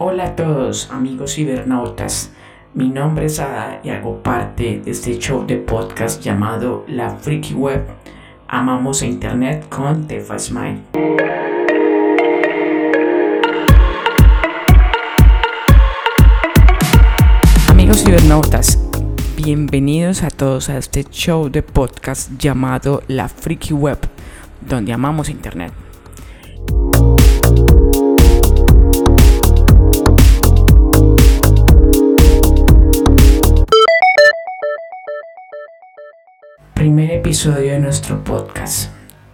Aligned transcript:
Hola 0.00 0.26
a 0.26 0.36
todos 0.36 0.92
amigos 0.92 1.34
cibernautas, 1.34 2.30
mi 2.72 2.88
nombre 2.88 3.26
es 3.26 3.40
Ada 3.40 3.80
y 3.82 3.90
hago 3.90 4.22
parte 4.22 4.80
de 4.84 4.92
este 4.92 5.18
show 5.18 5.44
de 5.44 5.56
podcast 5.56 6.22
llamado 6.22 6.84
La 6.86 7.16
Freaky 7.16 7.54
Web. 7.54 7.84
Amamos 8.46 9.02
Internet 9.02 9.68
con 9.68 10.06
The 10.06 10.20
Fast 10.20 10.52
Mind. 10.52 10.84
Amigos 17.68 18.04
cibernautas, 18.04 18.78
bienvenidos 19.36 20.22
a 20.22 20.30
todos 20.30 20.68
a 20.68 20.78
este 20.78 21.02
show 21.10 21.48
de 21.48 21.64
podcast 21.64 22.30
llamado 22.38 23.02
La 23.08 23.28
Freaky 23.28 23.74
Web, 23.74 23.98
donde 24.60 24.92
amamos 24.92 25.28
Internet. 25.28 25.72
Episodio 37.10 37.72
de 37.72 37.78
nuestro 37.78 38.22
podcast. 38.22 38.90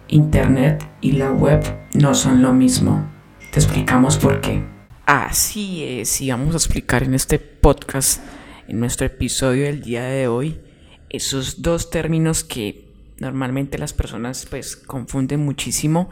Internet 0.07 0.81
y 1.01 1.11
la 1.11 1.33
web 1.33 1.61
no 1.93 2.15
son 2.15 2.41
lo 2.41 2.53
mismo. 2.53 3.05
Te 3.51 3.59
explicamos 3.59 4.15
por 4.17 4.39
qué. 4.39 4.63
Así 5.05 5.83
es, 5.83 6.21
y 6.21 6.31
vamos 6.31 6.53
a 6.53 6.57
explicar 6.57 7.03
en 7.03 7.13
este 7.13 7.37
podcast, 7.37 8.21
en 8.69 8.79
nuestro 8.79 9.05
episodio 9.07 9.65
del 9.65 9.81
día 9.81 10.05
de 10.05 10.29
hoy, 10.29 10.61
esos 11.09 11.61
dos 11.61 11.89
términos 11.89 12.45
que 12.45 12.87
normalmente 13.19 13.77
las 13.77 13.91
personas 13.91 14.47
pues 14.49 14.77
confunden 14.77 15.43
muchísimo 15.43 16.09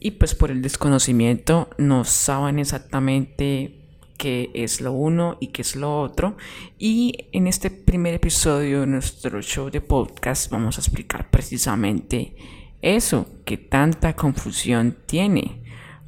y 0.00 0.12
pues 0.12 0.34
por 0.34 0.50
el 0.50 0.62
desconocimiento 0.62 1.68
no 1.76 2.06
saben 2.06 2.58
exactamente 2.58 3.83
qué 4.16 4.50
es 4.54 4.80
lo 4.80 4.92
uno 4.92 5.36
y 5.40 5.48
qué 5.48 5.62
es 5.62 5.76
lo 5.76 6.00
otro. 6.00 6.36
Y 6.78 7.28
en 7.32 7.46
este 7.46 7.70
primer 7.70 8.14
episodio 8.14 8.80
de 8.80 8.86
nuestro 8.86 9.42
show 9.42 9.70
de 9.70 9.80
podcast 9.80 10.50
vamos 10.50 10.78
a 10.78 10.80
explicar 10.80 11.30
precisamente 11.30 12.36
eso, 12.82 13.26
que 13.44 13.56
tanta 13.56 14.14
confusión 14.14 14.96
tiene. 15.06 15.62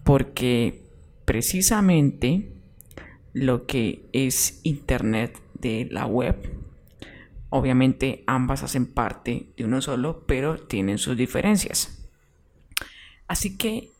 Porque 0.04 0.84
precisamente 1.24 2.52
lo 3.32 3.66
que 3.66 4.08
es 4.12 4.60
Internet 4.62 5.40
de 5.54 5.88
la 5.90 6.06
web, 6.06 6.36
obviamente 7.50 8.22
ambas 8.26 8.62
hacen 8.62 8.86
parte 8.86 9.48
de 9.56 9.64
uno 9.64 9.80
solo, 9.80 10.24
pero 10.26 10.58
tienen 10.58 10.98
sus 10.98 11.16
diferencias. 11.16 12.08
Así 13.28 13.56
que 13.56 13.90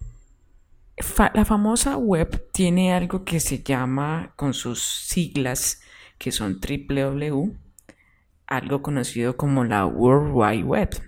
la 1.35 1.45
famosa 1.45 1.97
web 1.97 2.51
tiene 2.53 2.93
algo 2.93 3.25
que 3.25 3.41
se 3.41 3.63
llama, 3.63 4.33
con 4.37 4.55
sus 4.55 4.83
siglas, 4.83 5.81
que 6.19 6.33
son 6.33 6.59
www, 6.61 7.57
algo 8.47 8.83
conocido 8.83 9.37
como 9.37 9.65
la 9.65 9.87
World 9.87 10.33
Wide 10.33 10.65
Web. 10.65 11.03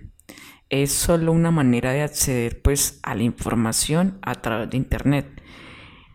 Es 0.69 0.91
solo 0.91 1.31
una 1.31 1.49
manera 1.49 1.91
de 1.91 2.03
acceder 2.03 2.61
pues 2.61 2.99
a 3.01 3.15
la 3.15 3.23
información 3.23 4.19
a 4.21 4.35
través 4.35 4.69
de 4.69 4.77
Internet. 4.77 5.41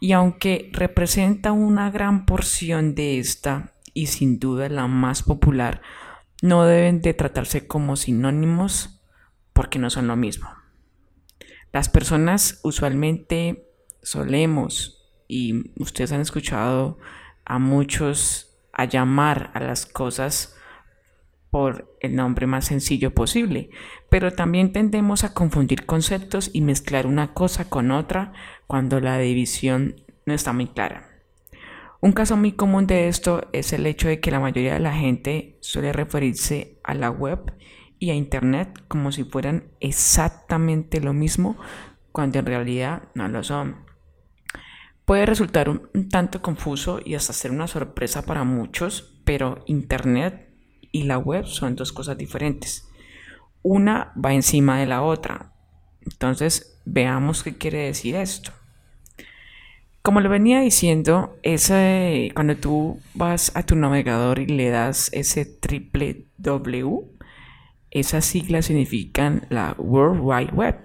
Y 0.00 0.12
aunque 0.12 0.70
representa 0.72 1.50
una 1.52 1.90
gran 1.90 2.26
porción 2.26 2.94
de 2.94 3.18
esta 3.18 3.72
y 3.94 4.06
sin 4.06 4.38
duda 4.38 4.68
la 4.68 4.86
más 4.86 5.22
popular, 5.22 5.80
no 6.42 6.64
deben 6.64 7.00
de 7.00 7.14
tratarse 7.14 7.66
como 7.66 7.96
sinónimos 7.96 9.00
porque 9.52 9.78
no 9.78 9.90
son 9.90 10.06
lo 10.06 10.14
mismo. 10.14 10.48
Las 11.74 11.88
personas 11.88 12.60
usualmente 12.62 13.66
solemos, 14.00 15.10
y 15.26 15.72
ustedes 15.82 16.12
han 16.12 16.20
escuchado 16.20 17.00
a 17.44 17.58
muchos 17.58 18.56
a 18.72 18.84
llamar 18.84 19.50
a 19.54 19.58
las 19.58 19.84
cosas 19.84 20.54
por 21.50 21.92
el 21.98 22.14
nombre 22.14 22.46
más 22.46 22.66
sencillo 22.66 23.12
posible, 23.12 23.70
pero 24.08 24.30
también 24.30 24.72
tendemos 24.72 25.24
a 25.24 25.34
confundir 25.34 25.84
conceptos 25.84 26.48
y 26.52 26.60
mezclar 26.60 27.08
una 27.08 27.34
cosa 27.34 27.68
con 27.68 27.90
otra 27.90 28.32
cuando 28.68 29.00
la 29.00 29.18
división 29.18 29.96
no 30.26 30.32
está 30.32 30.52
muy 30.52 30.68
clara. 30.68 31.08
Un 32.00 32.12
caso 32.12 32.36
muy 32.36 32.52
común 32.52 32.86
de 32.86 33.08
esto 33.08 33.48
es 33.52 33.72
el 33.72 33.84
hecho 33.86 34.06
de 34.06 34.20
que 34.20 34.30
la 34.30 34.38
mayoría 34.38 34.74
de 34.74 34.80
la 34.80 34.94
gente 34.94 35.56
suele 35.58 35.92
referirse 35.92 36.78
a 36.84 36.94
la 36.94 37.10
web 37.10 37.52
y 38.04 38.10
a 38.10 38.14
Internet 38.14 38.84
como 38.86 39.12
si 39.12 39.24
fueran 39.24 39.64
exactamente 39.80 41.00
lo 41.00 41.14
mismo 41.14 41.56
cuando 42.12 42.38
en 42.38 42.46
realidad 42.46 43.04
no 43.14 43.26
lo 43.28 43.42
son. 43.42 43.76
Puede 45.06 45.24
resultar 45.24 45.70
un, 45.70 46.08
tanto 46.10 46.42
confuso 46.42 47.00
y 47.02 47.14
hasta 47.14 47.32
ser 47.32 47.50
una 47.50 47.66
sorpresa 47.66 48.26
para 48.26 48.44
muchos, 48.44 49.18
pero 49.24 49.64
Internet 49.66 50.50
y 50.92 51.04
la 51.04 51.16
web 51.18 51.46
son 51.46 51.76
dos 51.76 51.92
cosas 51.92 52.18
diferentes. 52.18 52.88
Una 53.62 54.12
va 54.22 54.34
encima 54.34 54.78
de 54.78 54.86
la 54.86 55.02
otra. 55.02 55.54
Entonces, 56.02 56.80
veamos 56.84 57.42
qué 57.42 57.56
quiere 57.56 57.86
decir 57.86 58.16
esto. 58.16 58.52
Como 60.02 60.20
lo 60.20 60.28
venía 60.28 60.60
diciendo, 60.60 61.38
ese, 61.42 62.30
cuando 62.34 62.56
tú 62.56 63.00
vas 63.14 63.50
a 63.56 63.62
tu 63.62 63.74
navegador 63.74 64.38
y 64.38 64.46
le 64.46 64.68
das 64.68 65.08
ese 65.14 65.46
triple 65.46 66.26
W, 66.36 67.13
esas 67.94 68.24
siglas 68.24 68.66
significan 68.66 69.46
la 69.48 69.74
World 69.78 70.20
Wide 70.20 70.52
Web. 70.52 70.76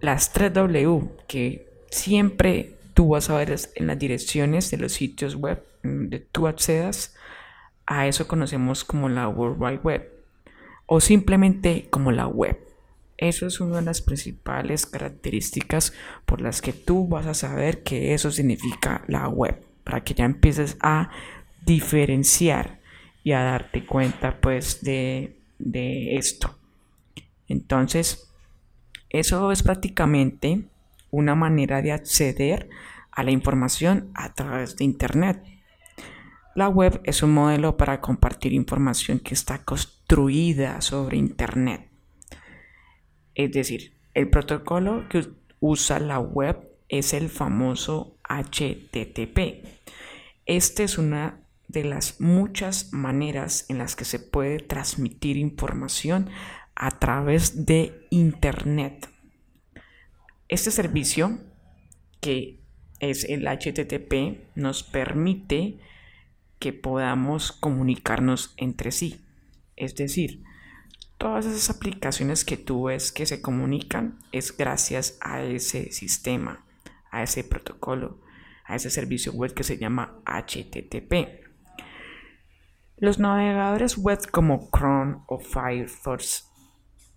Las 0.00 0.32
tres 0.32 0.52
W 0.54 1.02
que 1.28 1.68
siempre 1.90 2.76
tú 2.94 3.08
vas 3.08 3.30
a 3.30 3.36
ver 3.36 3.54
en 3.74 3.86
las 3.86 3.98
direcciones 3.98 4.70
de 4.70 4.78
los 4.78 4.92
sitios 4.92 5.36
web 5.36 5.62
donde 5.82 6.18
tú 6.18 6.48
accedas, 6.48 7.14
a 7.86 8.06
eso 8.06 8.26
conocemos 8.26 8.84
como 8.84 9.08
la 9.08 9.28
World 9.28 9.62
Wide 9.62 9.80
Web 9.84 10.10
o 10.86 11.00
simplemente 11.00 11.88
como 11.90 12.10
la 12.10 12.26
web. 12.26 12.58
Eso 13.18 13.46
es 13.46 13.60
una 13.60 13.76
de 13.76 13.82
las 13.82 14.02
principales 14.02 14.86
características 14.86 15.92
por 16.24 16.40
las 16.40 16.60
que 16.60 16.72
tú 16.72 17.08
vas 17.08 17.26
a 17.26 17.34
saber 17.34 17.82
que 17.82 18.14
eso 18.14 18.30
significa 18.30 19.04
la 19.06 19.28
web, 19.28 19.62
para 19.84 20.02
que 20.02 20.14
ya 20.14 20.24
empieces 20.24 20.76
a 20.80 21.10
diferenciar 21.64 22.80
y 23.24 23.32
a 23.32 23.42
darte 23.42 23.84
cuenta 23.84 24.40
pues 24.40 24.82
de, 24.82 25.36
de 25.58 26.16
esto. 26.16 26.58
Entonces, 27.48 28.30
eso 29.10 29.52
es 29.52 29.62
prácticamente 29.62 30.64
una 31.10 31.34
manera 31.34 31.82
de 31.82 31.92
acceder 31.92 32.68
a 33.10 33.22
la 33.22 33.30
información 33.30 34.10
a 34.14 34.34
través 34.34 34.76
de 34.76 34.84
Internet. 34.84 35.42
La 36.54 36.68
web 36.68 37.00
es 37.04 37.22
un 37.22 37.32
modelo 37.32 37.76
para 37.76 38.00
compartir 38.00 38.52
información 38.52 39.18
que 39.20 39.34
está 39.34 39.64
construida 39.64 40.80
sobre 40.80 41.16
Internet. 41.16 41.88
Es 43.34 43.52
decir, 43.52 43.92
el 44.14 44.30
protocolo 44.30 45.08
que 45.08 45.28
usa 45.60 45.98
la 45.98 46.18
web 46.18 46.58
es 46.88 47.12
el 47.12 47.28
famoso 47.28 48.16
HTTP. 48.28 49.64
Esta 50.46 50.82
es 50.82 50.98
una 50.98 51.45
de 51.68 51.84
las 51.84 52.20
muchas 52.20 52.92
maneras 52.92 53.66
en 53.68 53.78
las 53.78 53.96
que 53.96 54.04
se 54.04 54.18
puede 54.18 54.58
transmitir 54.60 55.36
información 55.36 56.30
a 56.74 56.98
través 56.98 57.66
de 57.66 58.06
Internet. 58.10 59.08
Este 60.48 60.70
servicio, 60.70 61.38
que 62.20 62.60
es 63.00 63.24
el 63.24 63.46
HTTP, 63.46 64.54
nos 64.54 64.82
permite 64.82 65.78
que 66.58 66.72
podamos 66.72 67.52
comunicarnos 67.52 68.54
entre 68.56 68.92
sí. 68.92 69.20
Es 69.76 69.94
decir, 69.96 70.42
Todas 71.18 71.46
esas 71.46 71.70
aplicaciones 71.70 72.44
que 72.44 72.58
tú 72.58 72.84
ves 72.84 73.10
que 73.10 73.24
se 73.24 73.40
comunican 73.40 74.18
es 74.32 74.54
gracias 74.54 75.16
a 75.22 75.42
ese 75.42 75.90
sistema, 75.90 76.66
a 77.10 77.22
ese 77.22 77.42
protocolo, 77.42 78.20
a 78.64 78.76
ese 78.76 78.90
servicio 78.90 79.32
web 79.32 79.54
que 79.54 79.64
se 79.64 79.78
llama 79.78 80.20
HTTP. 80.26 81.45
Los 82.98 83.18
navegadores 83.18 83.98
web 83.98 84.18
como 84.30 84.70
Chrome 84.74 85.18
o 85.26 85.38
Firefox 85.38 86.50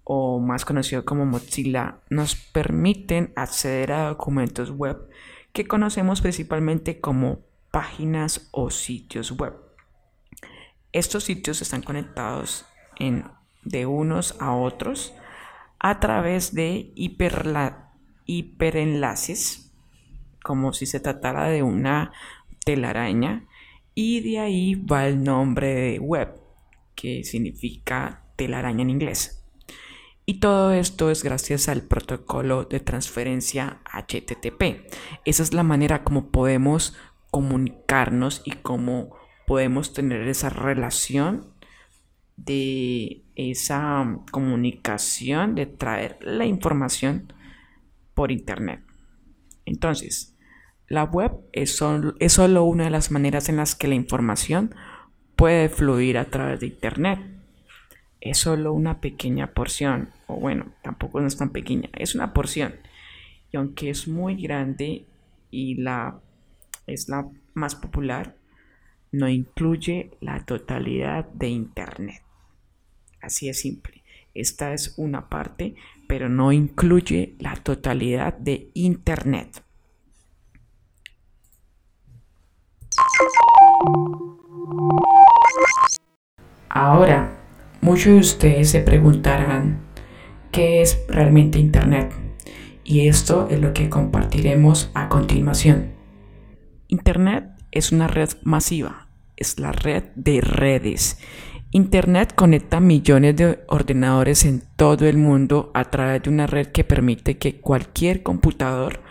o 0.03 0.39
más 0.39 0.65
conocido 0.65 1.05
como 1.05 1.25
Mozilla 1.25 2.01
nos 2.09 2.35
permiten 2.35 3.31
acceder 3.35 3.93
a 3.93 4.09
documentos 4.09 4.71
web 4.71 4.97
que 5.53 5.67
conocemos 5.67 6.19
principalmente 6.21 6.99
como 6.99 7.45
páginas 7.71 8.49
o 8.51 8.71
sitios 8.71 9.31
web. 9.31 9.53
Estos 10.91 11.23
sitios 11.23 11.61
están 11.61 11.81
conectados 11.81 12.65
de 13.63 13.85
unos 13.85 14.35
a 14.41 14.53
otros 14.53 15.13
a 15.79 15.99
través 15.99 16.53
de 16.53 16.91
hiperenlaces, 18.25 19.71
como 20.43 20.73
si 20.73 20.85
se 20.85 20.99
tratara 20.99 21.45
de 21.45 21.63
una 21.63 22.11
telaraña, 22.65 23.45
y 24.01 24.21
de 24.21 24.39
ahí 24.39 24.75
va 24.75 25.09
el 25.09 25.25
nombre 25.25 25.75
de 25.75 25.99
web, 25.99 26.29
que 26.95 27.25
significa 27.25 28.23
telaraña 28.37 28.83
en 28.83 28.91
inglés. 28.91 29.45
Y 30.25 30.35
todo 30.39 30.71
esto 30.71 31.11
es 31.11 31.21
gracias 31.21 31.67
al 31.67 31.81
protocolo 31.81 32.63
de 32.63 32.79
transferencia 32.79 33.81
HTTP. 33.91 34.87
Esa 35.25 35.43
es 35.43 35.53
la 35.53 35.63
manera 35.63 36.05
como 36.05 36.31
podemos 36.31 36.95
comunicarnos 37.29 38.41
y 38.45 38.51
cómo 38.51 39.17
podemos 39.45 39.91
tener 39.91 40.29
esa 40.29 40.49
relación 40.49 41.53
de 42.37 43.25
esa 43.35 44.21
comunicación, 44.31 45.55
de 45.55 45.65
traer 45.65 46.19
la 46.21 46.45
información 46.45 47.33
por 48.13 48.31
Internet. 48.31 48.81
Entonces, 49.65 50.37
la 50.89 51.03
web 51.03 51.31
es, 51.53 51.75
solo 51.75 52.63
una 52.63 52.85
de 52.85 52.89
las 52.89 53.11
maneras 53.11 53.47
en 53.47 53.57
las 53.57 53.75
que 53.75 53.87
la 53.87 53.95
información 53.95 54.73
puede 55.35 55.69
fluir 55.69 56.17
a 56.17 56.25
través 56.25 56.59
de 56.59 56.67
Internet. 56.67 57.19
Es 58.19 58.39
solo 58.39 58.73
una 58.73 58.99
pequeña 58.99 59.53
porción, 59.53 60.09
o 60.27 60.35
bueno, 60.35 60.73
tampoco 60.81 61.21
no 61.21 61.27
es 61.27 61.37
tan 61.37 61.51
pequeña, 61.51 61.89
es 61.93 62.15
una 62.15 62.33
porción. 62.33 62.73
Y 63.51 63.57
aunque 63.57 63.91
es 63.91 64.07
muy 64.07 64.35
grande 64.41 65.05
y 65.51 65.75
la 65.75 66.19
es 66.87 67.07
la 67.07 67.29
más 67.53 67.75
popular, 67.75 68.35
no 69.11 69.29
incluye 69.29 70.11
la 70.21 70.43
totalidad 70.43 71.25
de 71.29 71.49
Internet. 71.49 72.23
Así 73.21 73.47
es 73.47 73.59
simple. 73.59 74.03
Esta 74.33 74.73
es 74.73 74.95
una 74.97 75.29
parte, 75.29 75.75
pero 76.07 76.29
no 76.29 76.51
incluye 76.51 77.35
la 77.39 77.55
totalidad 77.55 78.33
de 78.33 78.71
Internet. 78.73 79.63
Ahora, 86.69 87.31
muchos 87.81 88.13
de 88.13 88.19
ustedes 88.19 88.69
se 88.71 88.81
preguntarán 88.81 89.81
qué 90.51 90.81
es 90.81 90.99
realmente 91.07 91.59
Internet. 91.59 92.13
Y 92.83 93.07
esto 93.07 93.47
es 93.49 93.59
lo 93.59 93.73
que 93.73 93.89
compartiremos 93.89 94.91
a 94.93 95.09
continuación. 95.09 95.91
Internet 96.87 97.51
es 97.71 97.91
una 97.91 98.07
red 98.07 98.29
masiva, 98.43 99.09
es 99.37 99.59
la 99.59 99.71
red 99.71 100.03
de 100.15 100.41
redes. 100.41 101.19
Internet 101.71 102.33
conecta 102.35 102.79
millones 102.79 103.35
de 103.35 103.59
ordenadores 103.67 104.43
en 104.45 104.63
todo 104.75 105.07
el 105.07 105.17
mundo 105.17 105.69
a 105.75 105.85
través 105.85 106.23
de 106.23 106.31
una 106.31 106.47
red 106.47 106.67
que 106.67 106.83
permite 106.83 107.37
que 107.37 107.61
cualquier 107.61 108.23
computador 108.23 109.01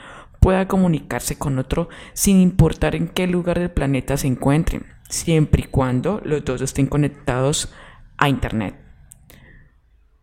pueda 0.49 0.67
comunicarse 0.67 1.37
con 1.37 1.59
otro 1.59 1.91
sin 2.15 2.41
importar 2.41 2.95
en 2.95 3.09
qué 3.09 3.27
lugar 3.27 3.59
del 3.59 3.71
planeta 3.71 4.17
se 4.17 4.29
encuentren, 4.29 4.87
siempre 5.06 5.65
y 5.67 5.71
cuando 5.71 6.23
los 6.25 6.43
dos 6.43 6.62
estén 6.62 6.87
conectados 6.87 7.71
a 8.17 8.31
Internet. 8.31 8.75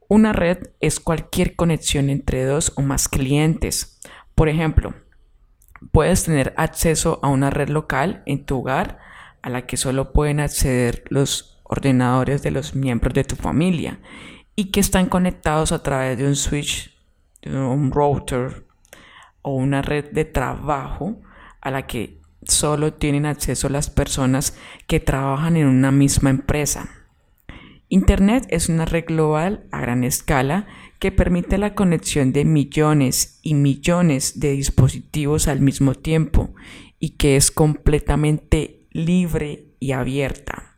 Una 0.07 0.33
red 0.33 0.71
es 0.79 0.99
cualquier 0.99 1.55
conexión 1.55 2.09
entre 2.09 2.43
dos 2.43 2.73
o 2.75 2.81
más 2.81 3.07
clientes. 3.07 3.99
Por 4.33 4.49
ejemplo, 4.49 4.95
puedes 5.91 6.23
tener 6.23 6.55
acceso 6.57 7.19
a 7.21 7.27
una 7.27 7.51
red 7.51 7.69
local 7.69 8.23
en 8.25 8.47
tu 8.47 8.61
hogar 8.61 8.97
a 9.43 9.51
la 9.51 9.67
que 9.67 9.77
solo 9.77 10.11
pueden 10.11 10.39
acceder 10.39 11.03
los 11.09 11.61
ordenadores 11.61 12.41
de 12.41 12.49
los 12.49 12.73
miembros 12.73 13.13
de 13.13 13.25
tu 13.25 13.35
familia 13.35 13.99
y 14.55 14.71
que 14.71 14.79
están 14.79 15.05
conectados 15.05 15.71
a 15.71 15.83
través 15.83 16.17
de 16.17 16.25
un 16.25 16.35
switch, 16.35 16.97
de 17.43 17.55
un 17.55 17.91
router 17.91 18.64
o 19.45 19.51
una 19.51 19.83
red 19.83 20.09
de 20.11 20.25
trabajo 20.25 21.21
a 21.61 21.69
la 21.69 21.85
que 21.85 22.19
solo 22.47 22.93
tienen 22.93 23.27
acceso 23.27 23.69
las 23.69 23.91
personas 23.91 24.57
que 24.87 24.99
trabajan 24.99 25.55
en 25.55 25.67
una 25.67 25.91
misma 25.91 26.31
empresa. 26.31 26.89
Internet 27.87 28.47
es 28.49 28.69
una 28.69 28.85
red 28.85 29.05
global 29.05 29.67
a 29.71 29.81
gran 29.81 30.03
escala 30.03 30.65
que 30.97 31.11
permite 31.11 31.59
la 31.59 31.75
conexión 31.75 32.33
de 32.33 32.43
millones 32.43 33.39
y 33.43 33.53
millones 33.53 34.39
de 34.39 34.53
dispositivos 34.53 35.47
al 35.47 35.61
mismo 35.61 35.93
tiempo 35.93 36.55
y 36.99 37.11
que 37.11 37.35
es 37.35 37.51
completamente 37.51 38.87
libre 38.89 39.67
y 39.79 39.91
abierta. 39.91 40.75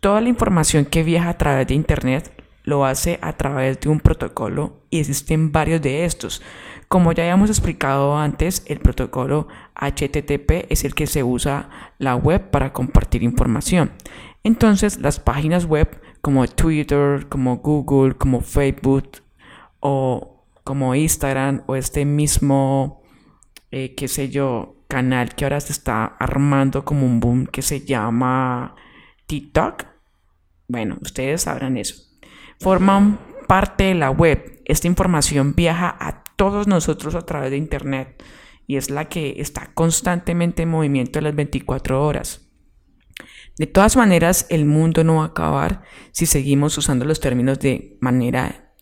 Toda 0.00 0.20
la 0.20 0.28
información 0.28 0.84
que 0.84 1.04
viaja 1.04 1.30
a 1.30 1.38
través 1.38 1.66
de 1.68 1.74
Internet 1.74 2.41
lo 2.64 2.84
hace 2.84 3.18
a 3.22 3.36
través 3.36 3.80
de 3.80 3.88
un 3.88 4.00
protocolo 4.00 4.82
y 4.90 5.00
existen 5.00 5.52
varios 5.52 5.82
de 5.82 6.04
estos. 6.04 6.42
Como 6.88 7.12
ya 7.12 7.22
habíamos 7.22 7.50
explicado 7.50 8.18
antes, 8.18 8.64
el 8.66 8.78
protocolo 8.78 9.48
HTTP 9.74 10.70
es 10.70 10.84
el 10.84 10.94
que 10.94 11.06
se 11.06 11.22
usa 11.22 11.70
la 11.98 12.16
web 12.16 12.50
para 12.50 12.72
compartir 12.72 13.22
información. 13.22 13.92
Entonces, 14.44 14.98
las 14.98 15.18
páginas 15.18 15.64
web 15.64 16.00
como 16.20 16.46
Twitter, 16.46 17.26
como 17.28 17.56
Google, 17.58 18.14
como 18.14 18.40
Facebook 18.40 19.22
o 19.80 20.44
como 20.64 20.94
Instagram 20.94 21.62
o 21.66 21.76
este 21.76 22.04
mismo, 22.04 23.02
eh, 23.70 23.94
qué 23.94 24.06
sé 24.06 24.28
yo, 24.28 24.76
canal 24.86 25.34
que 25.34 25.44
ahora 25.44 25.60
se 25.60 25.72
está 25.72 26.04
armando 26.04 26.84
como 26.84 27.06
un 27.06 27.18
boom 27.18 27.46
que 27.46 27.62
se 27.62 27.80
llama 27.80 28.76
TikTok. 29.26 29.86
Bueno, 30.68 30.98
ustedes 31.00 31.42
sabrán 31.42 31.76
eso. 31.78 32.11
Forman 32.62 33.18
parte 33.48 33.84
de 33.84 33.94
la 33.96 34.10
web. 34.10 34.62
Esta 34.64 34.86
información 34.86 35.56
viaja 35.56 35.96
a 35.98 36.22
todos 36.36 36.68
nosotros 36.68 37.16
a 37.16 37.26
través 37.26 37.50
de 37.50 37.56
Internet 37.56 38.22
y 38.68 38.76
es 38.76 38.88
la 38.88 39.08
que 39.08 39.34
está 39.38 39.72
constantemente 39.74 40.62
en 40.62 40.68
movimiento 40.68 41.20
las 41.20 41.34
24 41.34 42.06
horas. 42.06 42.52
De 43.58 43.66
todas 43.66 43.96
maneras, 43.96 44.46
el 44.48 44.64
mundo 44.64 45.02
no 45.02 45.16
va 45.16 45.24
a 45.24 45.26
acabar 45.26 45.82
si 46.12 46.24
seguimos 46.24 46.78
usando 46.78 47.04
los 47.04 47.18
términos 47.18 47.58
de 47.58 47.98
manera 48.00 48.72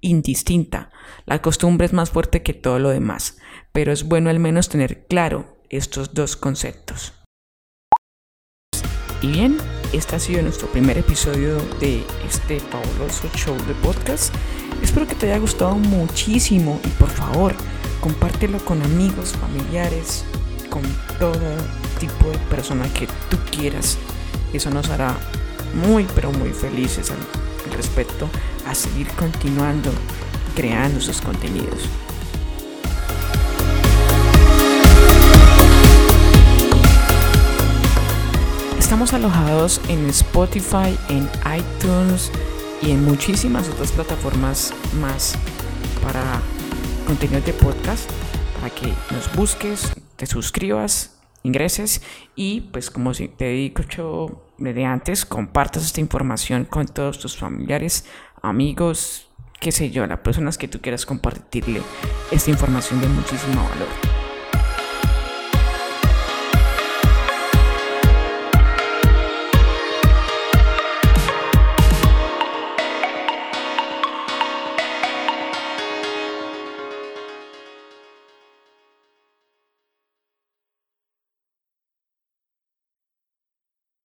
indistinta. 0.00 0.90
La 1.26 1.42
costumbre 1.42 1.84
es 1.84 1.92
más 1.92 2.08
fuerte 2.08 2.42
que 2.42 2.54
todo 2.54 2.78
lo 2.78 2.88
demás, 2.88 3.36
pero 3.72 3.92
es 3.92 4.04
bueno 4.04 4.30
al 4.30 4.40
menos 4.40 4.70
tener 4.70 5.06
claro 5.08 5.60
estos 5.68 6.14
dos 6.14 6.36
conceptos. 6.36 7.12
Y 9.20 9.28
bien, 9.28 9.58
este 9.92 10.16
ha 10.16 10.18
sido 10.18 10.42
nuestro 10.42 10.68
primer 10.68 10.98
episodio 10.98 11.56
de 11.80 12.04
este 12.26 12.60
fabuloso 12.60 13.28
show 13.34 13.56
de 13.66 13.74
podcast. 13.74 14.34
Espero 14.82 15.06
que 15.06 15.14
te 15.14 15.26
haya 15.26 15.38
gustado 15.38 15.74
muchísimo 15.74 16.80
y 16.84 16.88
por 16.90 17.10
favor, 17.10 17.54
compártelo 18.00 18.58
con 18.64 18.82
amigos, 18.82 19.34
familiares, 19.40 20.24
con 20.70 20.82
todo 21.18 21.40
tipo 21.98 22.30
de 22.30 22.38
persona 22.50 22.86
que 22.92 23.06
tú 23.30 23.38
quieras 23.50 23.98
eso 24.52 24.70
nos 24.70 24.88
hará 24.88 25.16
muy, 25.74 26.06
pero 26.14 26.32
muy 26.32 26.50
felices 26.50 27.10
al 27.10 27.72
respecto 27.76 28.28
a 28.66 28.74
seguir 28.74 29.08
continuando 29.08 29.90
creando 30.54 31.00
sus 31.00 31.20
contenidos. 31.20 31.88
Alojados 39.12 39.80
en 39.88 40.04
Spotify, 40.08 40.98
en 41.08 41.28
iTunes 41.56 42.32
y 42.82 42.90
en 42.90 43.04
muchísimas 43.04 43.68
otras 43.68 43.92
plataformas 43.92 44.74
más 45.00 45.36
para 46.02 46.42
contenido 47.06 47.40
de 47.40 47.52
podcast, 47.52 48.10
para 48.60 48.74
que 48.74 48.92
nos 49.12 49.32
busques, 49.36 49.92
te 50.16 50.26
suscribas 50.26 51.18
ingreses 51.44 52.02
y 52.34 52.62
pues 52.62 52.90
como 52.90 53.12
te 53.12 53.28
he 53.40 53.52
dicho 53.52 54.42
desde 54.58 54.84
antes, 54.84 55.24
compartas 55.24 55.84
esta 55.84 56.00
información 56.00 56.64
con 56.64 56.86
todos 56.86 57.20
tus 57.20 57.36
familiares, 57.36 58.06
amigos, 58.42 59.28
qué 59.60 59.70
sé 59.70 59.90
yo, 59.90 60.06
las 60.06 60.18
personas 60.18 60.58
que 60.58 60.68
tú 60.68 60.80
quieras 60.80 61.06
compartirle 61.06 61.80
esta 62.32 62.50
información 62.50 63.00
de 63.00 63.08
muchísimo 63.08 63.62
valor. 63.62 64.25